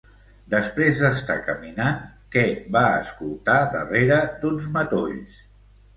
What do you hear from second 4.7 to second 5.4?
matolls?